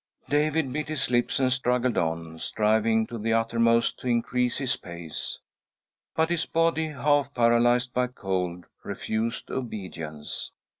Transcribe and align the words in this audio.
"David 0.29 0.73
bit 0.73 0.89
his 0.89 1.11
lips 1.11 1.39
and 1.39 1.53
struggled 1.53 1.95
on, 1.95 2.39
striving 2.39 3.05
to 3.05 3.19
the 3.19 3.33
uttermost 3.33 3.99
to 3.99 4.07
increase 4.07 4.57
his 4.57 4.75
pace; 4.75 5.37
but 6.15 6.31
his 6.31 6.47
body, 6.47 6.87
half 6.87 7.31
paralysed 7.35 7.93
by 7.93 8.07
cold, 8.07 8.65
refused 8.83 9.51
obedience. 9.51 10.53